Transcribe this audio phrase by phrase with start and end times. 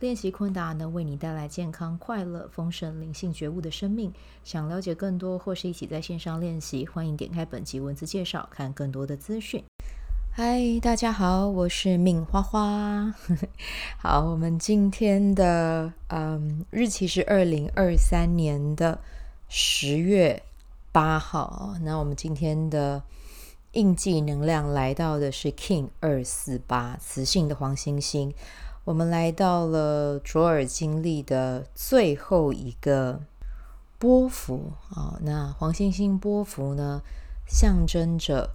[0.00, 4.12] 练习昆达能为你带来健康、快乐、丰盛、灵性觉悟的生命。
[4.42, 9.62] 想了解更多，或是一起在线上练习，欢迎点开本集文字介绍，看更多的资讯。
[10.32, 13.14] 嗨，大家好，我是命花花。
[13.96, 18.98] 好，我们今天的嗯日期是二零二三年的
[19.48, 20.42] 十月
[20.90, 21.76] 八号。
[21.82, 23.00] 那我们今天的
[23.72, 28.34] 印记能量来到的是 King 二四八，磁性的黄星星。
[28.84, 33.18] 我们来到了卓尔经历的最后一个
[33.98, 37.00] 波幅啊，那黄星星波幅呢，
[37.48, 38.50] 象征着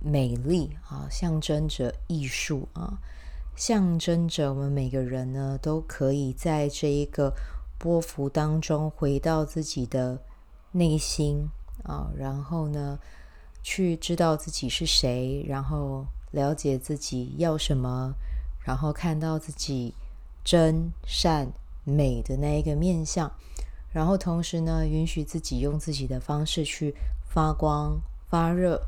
[0.00, 2.98] 美丽啊，象征着艺术啊，
[3.56, 7.32] 象征着我们每个人呢都可以在这一个
[7.78, 10.18] 波幅当中回到自己的
[10.72, 11.48] 内心
[11.84, 12.98] 啊，然后呢
[13.62, 18.14] 去知道自己是谁，然后了解自己要什么。
[18.64, 19.94] 然后看到自己
[20.42, 21.52] 真善
[21.84, 23.30] 美的那一个面相，
[23.92, 26.94] 然后同时呢，允许自己用自己的方式去
[27.28, 28.80] 发光发热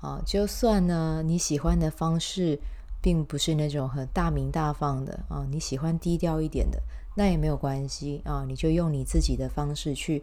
[0.00, 0.20] 啊。
[0.26, 2.60] 就算呢你喜欢的方式
[3.00, 6.82] 并不是那种很大鸣大放的啊，你喜欢低调一点的，
[7.14, 8.44] 那也没有关系啊。
[8.46, 10.22] 你就用你自己的方式去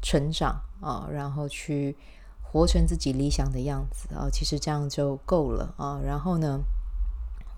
[0.00, 1.96] 成长啊，然后去
[2.40, 4.30] 活成自己理想的样子啊。
[4.32, 6.00] 其实这样就够了啊。
[6.02, 6.60] 然后呢，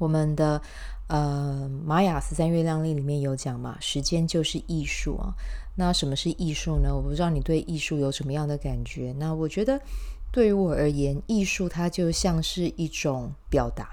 [0.00, 0.60] 我们的
[1.08, 5.34] 呃玛雅十三月亮历里面有讲嘛，时间就是艺术啊。
[5.76, 6.94] 那什么是艺术呢？
[6.94, 9.14] 我不知道你对艺术有什么样的感觉。
[9.18, 9.78] 那我觉得
[10.32, 13.90] 对于我而言，艺术它就像是一种表达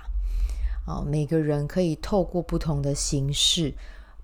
[0.85, 1.03] 啊。
[1.05, 3.73] 每个人可以透过不同的形式，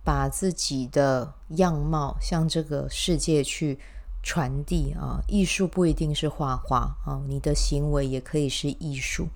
[0.06, 3.78] 把自己的样貌向这个世界去
[4.24, 5.22] 传递啊。
[5.28, 9.28] 艺术不一定是画画啊，你的行为也可以是艺术。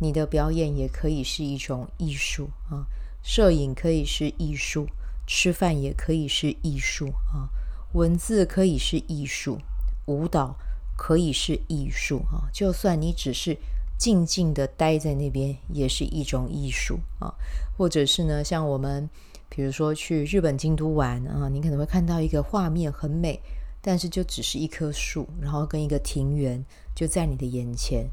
[0.00, 2.86] 你的表演也可以是一种艺术啊，
[3.22, 4.86] 摄影可以是艺术，
[5.26, 7.46] 吃饭也可以是艺术啊，
[7.92, 9.58] 文字可以是艺术，
[10.06, 10.56] 舞蹈
[10.96, 13.54] 可以是艺术啊，就算你只是
[13.98, 17.34] 静静的待在那边，也是一种艺术啊，
[17.76, 19.08] 或者是呢，像我们
[19.50, 23.38] 比如说去日本京都玩啊，你可能会看到一个画面很美，
[23.82, 28.08] 但是就只是一棵树，然后跟一个庭园就在你的眼前。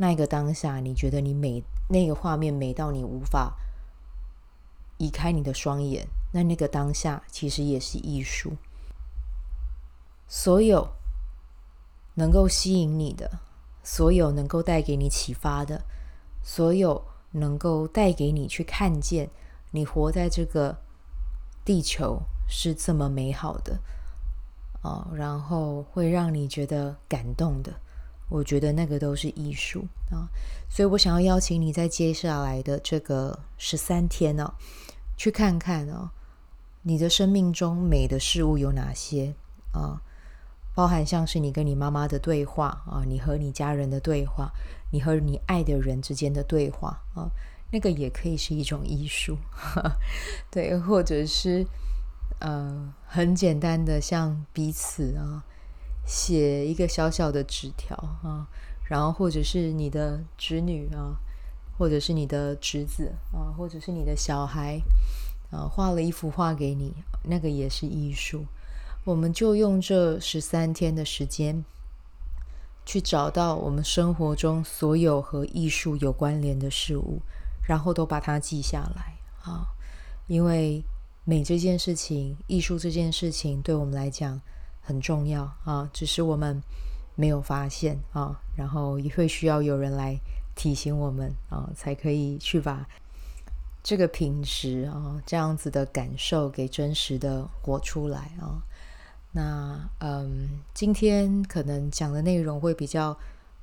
[0.00, 3.56] 那个当下，你觉得你美，那个画面美到你无法
[4.96, 8.52] 移开你的双眼，那那个当下其实也是艺术。
[10.28, 10.88] 所有
[12.14, 13.40] 能够吸引你的，
[13.82, 15.82] 所有能够带给你启发的，
[16.44, 19.30] 所有能够带给你去看见
[19.72, 20.78] 你活在这个
[21.64, 23.80] 地球是这么美好的，
[24.82, 27.80] 哦，然后会让你觉得感动的。
[28.28, 30.28] 我觉得那个都是艺术啊，
[30.68, 34.52] 所以我想要邀请你在接下来的这个十三天呢，
[35.16, 36.10] 去看看哦，
[36.82, 39.34] 你的生命中美的事物有哪些
[39.72, 40.02] 啊？
[40.74, 44.52] 包含像是你跟你妈妈的对话啊，你和你家人的对话，
[44.92, 47.28] 你和你爱的人之间的对话啊，
[47.72, 49.36] 那个也可以是一种艺术，
[50.52, 51.66] 对，或者是
[52.40, 55.42] 呃，很简单的像彼此啊。
[56.08, 58.48] 写一个小小的纸条啊，
[58.88, 61.20] 然后或者是你的侄女啊，
[61.76, 64.80] 或者是你的侄子啊，或者是你的小孩
[65.50, 68.46] 啊，画了一幅画给你，那个也是艺术。
[69.04, 71.62] 我们就用这十三天的时间，
[72.86, 77.20] 去找到我们生活中所有和艺术有关联的事物，
[77.68, 79.68] 然后都把它记下来啊。
[80.26, 80.82] 因为
[81.24, 84.40] 美这件事情，艺术这件事情，对我们来讲。
[84.88, 86.62] 很重要啊，只是我们
[87.14, 90.18] 没有发现啊，然后也会需要有人来
[90.56, 92.88] 提醒我们啊，才可以去把
[93.82, 98.64] 这个品质啊，这样子的感受给真实的活出来啊。
[99.32, 103.14] 那嗯，今天可能讲的内容会比较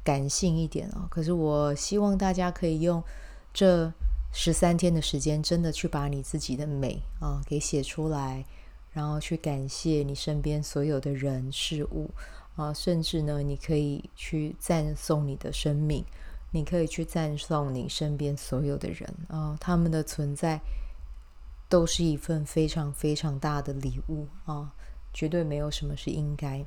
[0.03, 3.03] 感性一点啊，可是我希望大家可以用
[3.51, 3.91] 这
[4.31, 8.45] 十三天的时间，真的去把你自己的美啊给写出来。
[8.95, 12.09] 然后去感谢你身边所有的人事物
[12.55, 16.01] 啊，甚至呢，你可以去赞颂你的生命，
[16.51, 20.57] 你可以去赞颂你身边所有的人啊，他们的存在
[21.67, 24.73] 都是一份非常非常大的礼物啊，
[25.13, 26.63] 绝对没有什么是应该。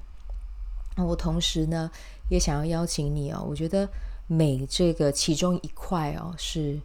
[0.99, 1.91] 我同时呢，
[2.29, 3.89] 也想要邀请你哦，我觉得
[4.27, 6.79] 美这个其中一块哦，是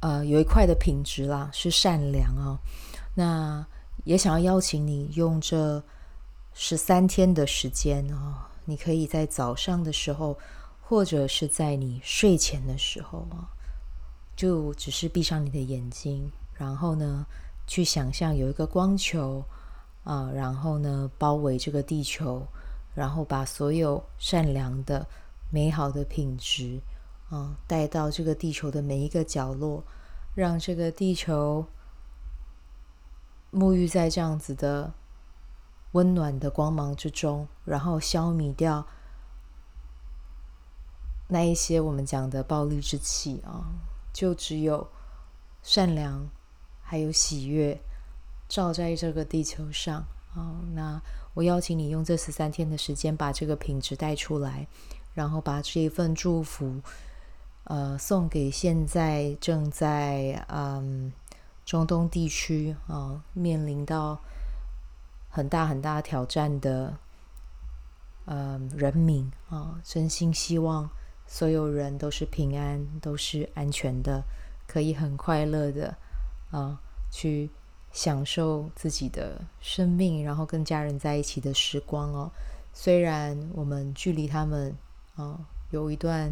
[0.00, 2.58] 呃有一块的品质啦，是善良哦。
[3.14, 3.66] 那
[4.06, 5.82] 也想要邀请你用这
[6.54, 10.38] 十三天的时间哦，你可以在早上的时候，
[10.80, 13.44] 或者是在你睡前的时候啊，
[14.34, 17.26] 就只是闭上你的眼睛，然后呢，
[17.66, 19.44] 去想象有一个光球
[20.04, 22.42] 啊，然后呢，包围这个地球。
[22.96, 25.06] 然后把所有善良的、
[25.50, 26.80] 美好的品质，
[27.28, 29.84] 啊，带到这个地球的每一个角落，
[30.34, 31.62] 让这个地球
[33.56, 34.92] 沐浴在这样子的
[35.92, 38.86] 温暖的光芒之中，然后消弭掉
[41.28, 43.64] 那一些我们讲的暴戾之气啊，
[44.12, 44.86] 就只有
[45.62, 46.28] 善良，
[46.82, 47.80] 还有喜悦，
[48.46, 51.00] 照在这个地球上啊，那。
[51.36, 54.66] 我邀请你用这十三天的时间把这个品质带出来，
[55.12, 56.80] 然后把这一份祝福，
[57.64, 61.12] 呃，送给现在正在嗯
[61.66, 64.18] 中东地区啊、面临到
[65.28, 66.96] 很大很大挑战的
[68.24, 70.88] 呃人民啊、真心希望
[71.26, 74.22] 所有人都是平安，都是安全的，
[74.66, 75.94] 可以很快乐的
[76.50, 76.80] 啊、
[77.10, 77.50] 去。
[77.92, 82.30] 享受自己的生命，然后跟家人在一起的时光哦。
[82.74, 84.76] 虽然我们距离他们
[85.14, 85.38] 啊、
[85.70, 86.30] 有一段，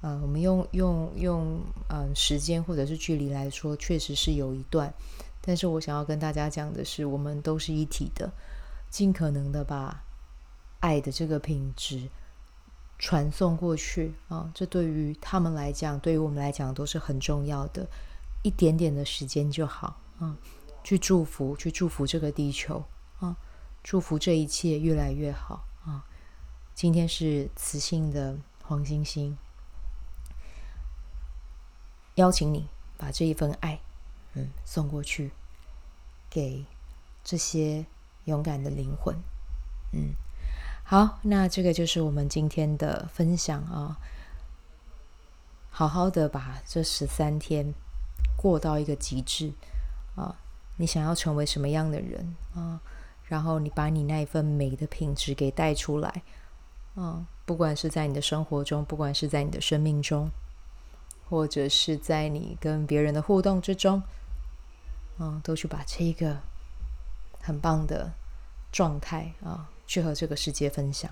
[0.00, 4.92] 呃，我们用用用嗯、呃、时间或者是距离来说，确实是有一段。
[5.40, 8.30] 但是我想要跟大家讲的是，我们都是一体的，
[8.90, 10.04] 尽可能的把
[10.80, 12.08] 爱的这个品质
[12.98, 17.86] 传送过去啊、这对于他们来讲，对于我们来讲都是很重要的。
[18.42, 20.36] 一点点的时间就好啊。
[20.84, 22.82] 去祝福，去祝福这个地球
[23.18, 23.36] 啊！
[23.82, 26.02] 祝福这一切越来越好啊！
[26.74, 29.36] 今天是磁性的黄星星，
[32.18, 33.80] 邀请你把这一份爱，
[34.34, 35.30] 嗯，送过去
[36.28, 36.64] 给
[37.22, 37.86] 这些
[38.24, 39.14] 勇敢的灵魂，
[39.92, 40.14] 嗯，
[40.82, 43.98] 好，那这个就是我们今天的分享啊！
[45.70, 47.72] 好好的把这十三天
[48.36, 49.52] 过到一个极致
[50.16, 50.34] 啊！
[50.76, 52.80] 你想要成为什么样的人啊？
[53.26, 56.22] 然后你把你那一份美的品质给带出来
[56.96, 57.24] 啊！
[57.46, 60.28] 不管是在你的生活中，不管是在你的生命中，
[61.28, 64.02] 或者是在你跟别人的互动之中，
[65.18, 66.38] 啊，都去把这一个
[67.40, 68.12] 很棒的
[68.72, 71.10] 状态啊，去和这个世界分享。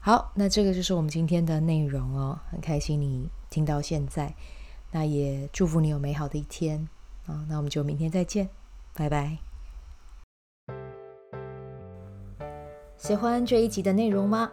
[0.00, 2.38] 好，那这个就是我们今天的内容哦。
[2.50, 4.34] 很开心你听到现在，
[4.90, 6.88] 那也祝福你有美好的一天
[7.26, 7.44] 啊！
[7.48, 8.48] 那我们就明天再见。
[8.92, 9.38] 拜拜！
[12.96, 14.52] 喜欢这一集的内容吗？